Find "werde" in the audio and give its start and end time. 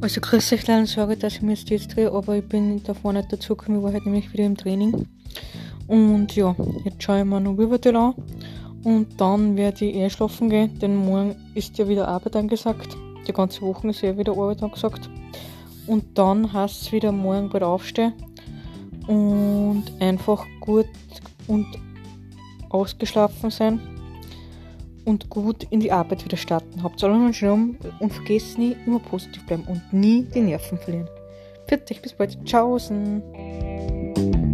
9.56-9.84